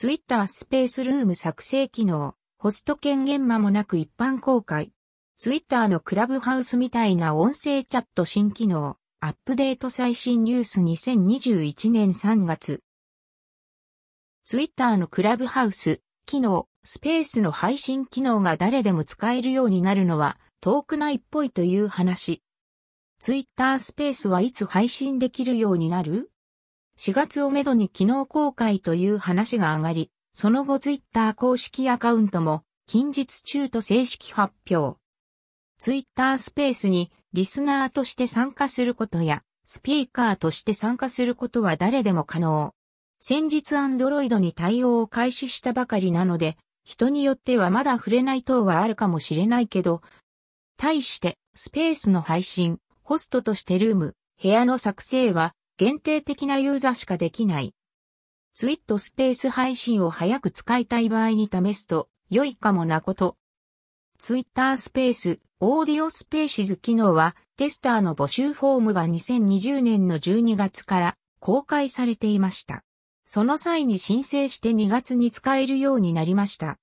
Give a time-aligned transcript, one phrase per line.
[0.00, 4.92] ツイッタースペースルーム作成機能、ホスト権限間もなく一般公開。
[5.38, 12.80] ツイッターのクラブハウスみたいな音声チャット新機能、アップデート最新ニュース2021年3月。
[14.44, 22.40] ツイッターのクラブハウス、機能、スペースの配信機能が誰でも使えるようになるのは遠くないっぽいという話。
[23.18, 26.30] ツイッタースペースはいつ配信できるようになる？
[26.98, 34.98] ?4 月をめどに機能公開という話が上がり、その後ツイッター公式アカウントも近日中と正式発表。
[35.78, 42.74] ツイッタースペースにリスナーとして参加することや、スピーカーとして参加することは誰でも可能。
[43.20, 50.00] 先日アンドロイドに対応を開始したばかりなので、人によってはまだ触れない等はあるかもしれないけど、
[50.78, 57.72] 対してスペースの配信、ホストとしてルーム、部屋の作成は限定的なユーザーしかできない。
[58.52, 63.36] ツイットスペース配信を早く使いたい場合に試すと良いかもなこと。
[64.18, 72.82] ツイッタースペース、オーディオスペーシズ機能はテスターの募集フォームが2020年の12月から公開されていました。
[73.24, 76.80] その際に申請して2月に使えるようになりました。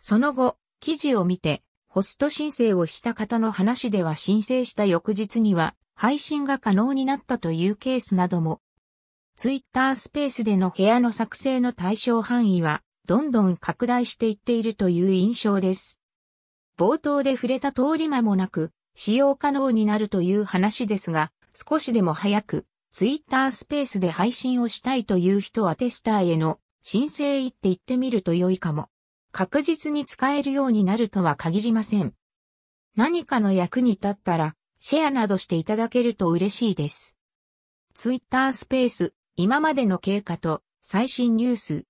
[0.00, 8.60] その後、記事を見て、ホスト申請をした方の話では申請した翌日には配信が可能になったというケースなども、
[9.34, 15.98] ツイッタースペースでの部屋の作成の対象範囲はどんどん拡大していっているという印象です。
[16.78, 28.88] 冒頭で触れた通り間もなく、使用可能になるという話ですが、少しでも早く、ツイッタースペースで配信をしたいという人はテスターへの申請行って言ってみると良いかも。
[29.32, 32.14] 確実に使えるようになるとは限りません。
[32.94, 37.16] 何かの役に立ったら、シェアなどしていただけると嬉しいです。
[37.94, 41.84] ツイッタースペース、今までの経過と最新ニュース、